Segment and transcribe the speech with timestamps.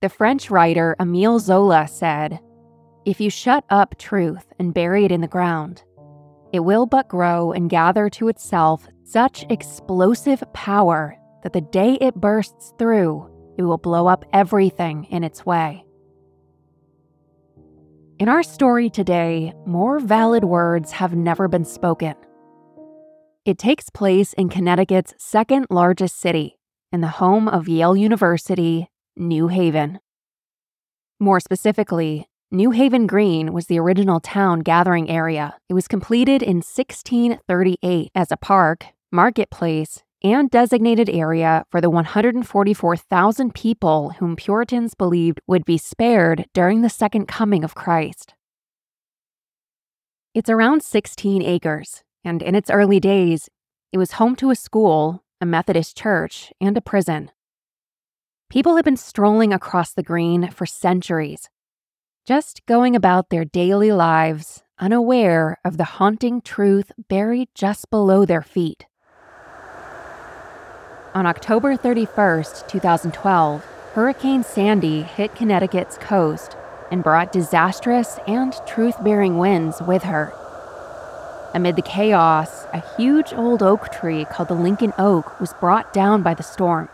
[0.00, 2.38] The French writer Emile Zola said,
[3.04, 5.82] If you shut up truth and bury it in the ground,
[6.52, 12.14] it will but grow and gather to itself such explosive power that the day it
[12.14, 15.84] bursts through, it will blow up everything in its way.
[18.20, 22.14] In our story today, more valid words have never been spoken.
[23.44, 26.60] It takes place in Connecticut's second largest city,
[26.92, 28.88] in the home of Yale University
[29.18, 29.98] New Haven.
[31.18, 35.56] More specifically, New Haven Green was the original town gathering area.
[35.68, 43.54] It was completed in 1638 as a park, marketplace, and designated area for the 144,000
[43.54, 48.34] people whom Puritans believed would be spared during the second coming of Christ.
[50.34, 53.48] It's around 16 acres, and in its early days,
[53.92, 57.30] it was home to a school, a Methodist church, and a prison.
[58.50, 61.50] People have been strolling across the green for centuries,
[62.26, 68.40] just going about their daily lives, unaware of the haunting truth buried just below their
[68.40, 68.86] feet.
[71.14, 76.56] On October 31, 2012, Hurricane Sandy hit Connecticut's coast
[76.90, 80.32] and brought disastrous and truth bearing winds with her.
[81.52, 86.22] Amid the chaos, a huge old oak tree called the Lincoln Oak was brought down
[86.22, 86.88] by the storm.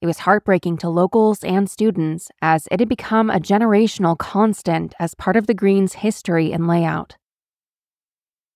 [0.00, 5.14] It was heartbreaking to locals and students as it had become a generational constant as
[5.14, 7.16] part of the Green's history and layout.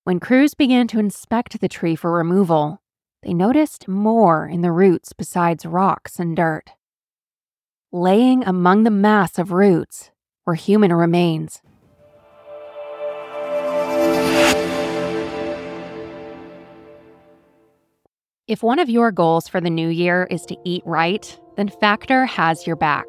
[0.05, 2.81] When crews began to inspect the tree for removal,
[3.23, 6.71] they noticed more in the roots besides rocks and dirt.
[7.93, 10.11] Laying among the mass of roots
[10.47, 11.61] were human remains.
[18.47, 22.27] If one of your goals for the new year is to eat right, then Factor
[22.27, 23.07] has your back.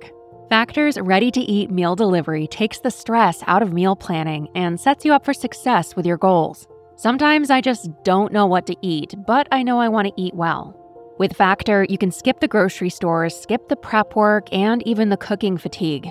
[0.48, 5.04] Factor's ready to eat meal delivery takes the stress out of meal planning and sets
[5.04, 6.70] you up for success with your goals.
[6.96, 10.34] Sometimes I just don't know what to eat, but I know I want to eat
[10.36, 10.74] well.
[11.20, 15.18] With Factor, you can skip the grocery stores, skip the prep work, and even the
[15.18, 16.10] cooking fatigue.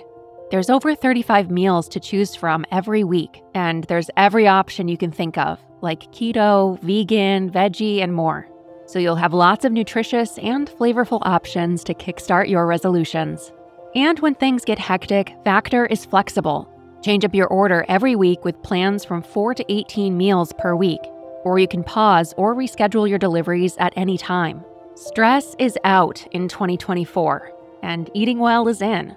[0.50, 5.10] There's over 35 meals to choose from every week, and there's every option you can
[5.10, 8.50] think of, like keto, vegan, veggie, and more
[8.87, 13.53] so you'll have lots of nutritious and flavorful options to kickstart your resolutions.
[13.95, 16.69] And when things get hectic, Factor is flexible.
[17.03, 21.00] Change up your order every week with plans from 4 to 18 meals per week,
[21.45, 24.65] or you can pause or reschedule your deliveries at any time.
[24.97, 27.53] Stress is out in 2024,
[27.83, 29.15] and eating well is in.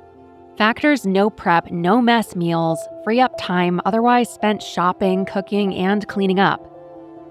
[0.57, 6.39] Factor's no prep, no mess meals free up time otherwise spent shopping, cooking, and cleaning
[6.39, 6.76] up.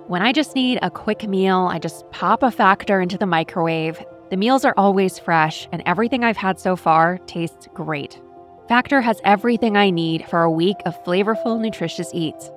[0.08, 4.00] When I just need a quick meal, I just pop a factor into the microwave.
[4.30, 8.22] The meals are always fresh, and everything I've had so far tastes great.
[8.68, 12.52] Factor has everything I need for a week of flavorful, nutritious eats.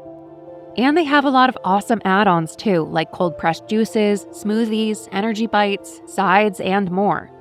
[0.77, 5.09] And they have a lot of awesome add ons too, like cold pressed juices, smoothies,
[5.11, 7.31] energy bites, sides, and more.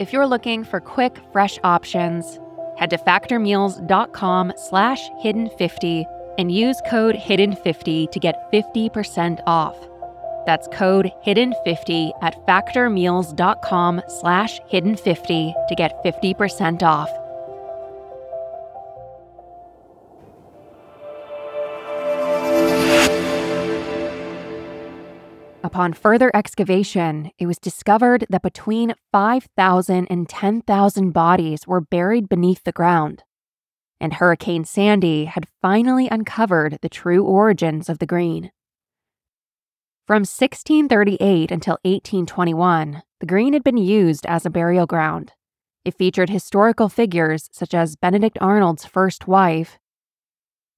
[0.00, 2.40] If you're looking for quick, fresh options,
[2.76, 6.06] head to factormeals.com slash hidden50
[6.38, 9.76] and use code HIDDEN50 to get 50% off.
[10.46, 17.10] That's code HIDDEN50 at factormeals.com slash hidden50 to get 50% off.
[25.64, 32.64] Upon further excavation, it was discovered that between 5,000 and 10,000 bodies were buried beneath
[32.64, 33.22] the ground
[34.00, 38.50] and Hurricane Sandy had finally uncovered the true origins of the green.
[40.06, 45.32] From 1638 until 1821, the green had been used as a burial ground.
[45.84, 49.78] It featured historical figures such as Benedict Arnold's first wife,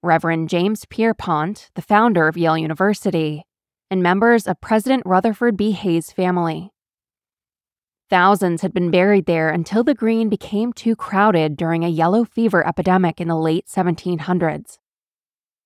[0.02, 3.44] Reverend James Pierpont, the founder of Yale University,
[3.90, 5.72] and members of President Rutherford B.
[5.72, 6.70] Hayes' family.
[8.10, 12.66] Thousands had been buried there until the green became too crowded during a yellow fever
[12.66, 14.78] epidemic in the late 1700s.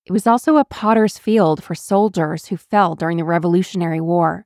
[0.04, 4.44] It was also a potter's field for soldiers who fell during the Revolutionary War.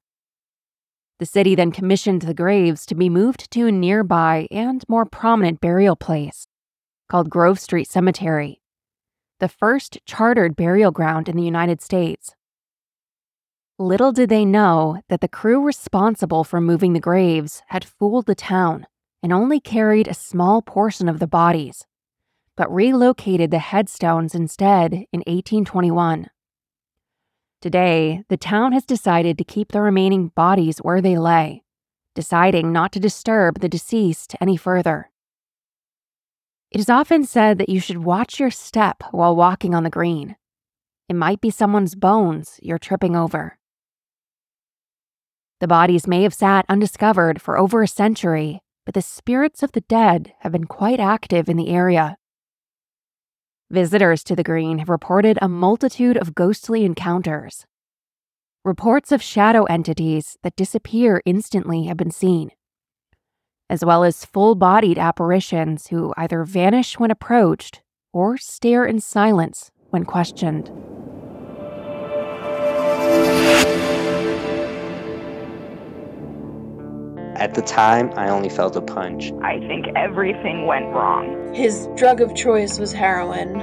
[1.18, 5.60] The city then commissioned the graves to be moved to a nearby and more prominent
[5.60, 6.46] burial place
[7.08, 8.60] called Grove Street Cemetery,
[9.40, 12.36] the first chartered burial ground in the United States.
[13.80, 18.34] Little did they know that the crew responsible for moving the graves had fooled the
[18.34, 18.88] town
[19.22, 21.86] and only carried a small portion of the bodies,
[22.56, 26.28] but relocated the headstones instead in 1821.
[27.60, 31.62] Today, the town has decided to keep the remaining bodies where they lay,
[32.16, 35.12] deciding not to disturb the deceased any further.
[36.72, 40.34] It is often said that you should watch your step while walking on the green.
[41.08, 43.57] It might be someone's bones you're tripping over.
[45.60, 49.80] The bodies may have sat undiscovered for over a century, but the spirits of the
[49.82, 52.16] dead have been quite active in the area.
[53.70, 57.66] Visitors to the green have reported a multitude of ghostly encounters.
[58.64, 62.50] Reports of shadow entities that disappear instantly have been seen,
[63.68, 67.82] as well as full bodied apparitions who either vanish when approached
[68.12, 70.70] or stare in silence when questioned.
[77.38, 79.32] At the time, I only felt a punch.
[79.42, 81.54] I think everything went wrong.
[81.54, 83.54] His drug of choice was heroin.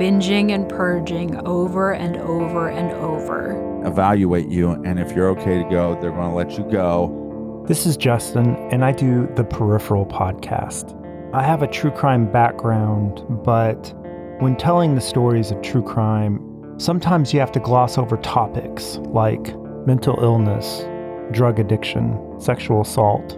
[0.00, 3.86] Binging and purging over and over and over.
[3.86, 7.64] Evaluate you, and if you're okay to go, they're going to let you go.
[7.68, 10.98] This is Justin, and I do the Peripheral podcast.
[11.32, 13.94] I have a true crime background, but
[14.40, 16.40] when telling the stories of true crime,
[16.76, 20.84] sometimes you have to gloss over topics like mental illness,
[21.30, 23.36] drug addiction, sexual assault.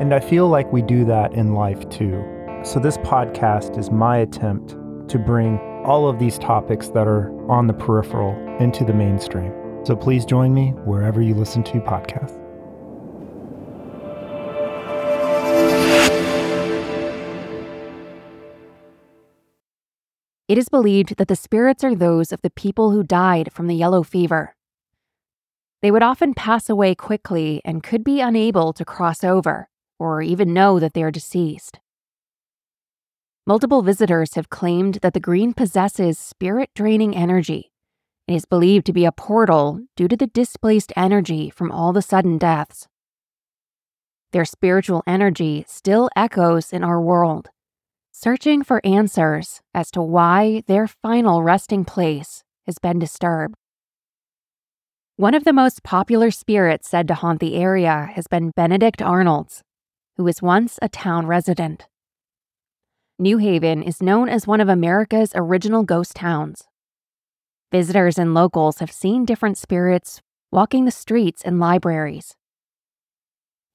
[0.00, 2.24] And I feel like we do that in life too.
[2.62, 4.70] So, this podcast is my attempt
[5.10, 9.52] to bring all of these topics that are on the peripheral into the mainstream.
[9.84, 12.38] So, please join me wherever you listen to podcasts.
[20.50, 23.74] It is believed that the spirits are those of the people who died from the
[23.76, 24.56] yellow fever.
[25.82, 29.68] They would often pass away quickly and could be unable to cross over
[29.98, 31.78] or even know that they are deceased.
[33.46, 37.72] Multiple visitors have claimed that the green possesses spirit draining energy.
[38.28, 42.02] It is believed to be a portal due to the displaced energy from all the
[42.02, 42.86] sudden deaths.
[44.32, 47.48] Their spiritual energy still echoes in our world,
[48.12, 53.56] searching for answers as to why their final resting place has been disturbed.
[55.20, 59.62] One of the most popular spirits said to haunt the area has been Benedict Arnold's,
[60.16, 61.88] who was once a town resident.
[63.18, 66.62] New Haven is known as one of America's original ghost towns.
[67.70, 72.34] Visitors and locals have seen different spirits walking the streets and libraries.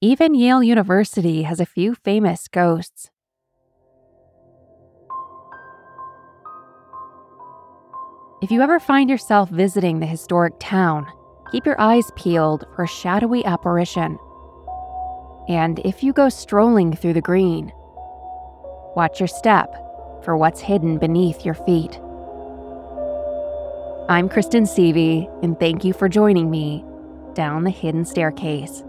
[0.00, 3.12] Even Yale University has a few famous ghosts.
[8.42, 11.06] If you ever find yourself visiting the historic town,
[11.50, 14.18] keep your eyes peeled for a shadowy apparition.
[15.48, 17.72] And if you go strolling through the green,
[18.96, 19.72] watch your step
[20.24, 22.00] for what's hidden beneath your feet.
[24.08, 26.84] I'm Kristen Seavey, and thank you for joining me
[27.34, 28.82] down the hidden staircase.